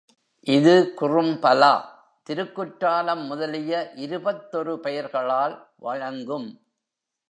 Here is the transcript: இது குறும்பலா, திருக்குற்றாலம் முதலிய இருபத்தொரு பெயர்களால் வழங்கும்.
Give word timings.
இது 0.47 0.93
குறும்பலா, 1.01 1.73
திருக்குற்றாலம் 2.29 3.23
முதலிய 3.25 3.91
இருபத்தொரு 3.95 4.79
பெயர்களால் 4.79 5.55
வழங்கும். 5.75 6.49